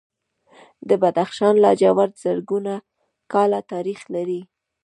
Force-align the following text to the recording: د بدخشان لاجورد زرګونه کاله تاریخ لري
د 0.89 0.91
بدخشان 1.01 1.55
لاجورد 1.63 2.13
زرګونه 2.23 2.73
کاله 3.33 3.59
تاریخ 3.71 3.99
لري 4.15 4.41